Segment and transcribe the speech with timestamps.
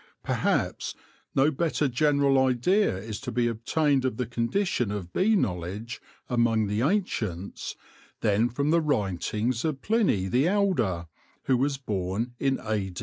[0.23, 0.95] Perhaps
[1.35, 6.65] no better general idea is to be obtained of the condition of bee knowledge among
[6.65, 7.75] the ancients
[8.21, 11.05] than from the writings of Pliny, the Elder,
[11.43, 12.91] who was born in a.